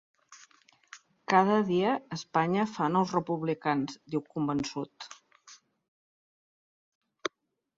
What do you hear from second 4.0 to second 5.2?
diu convençut.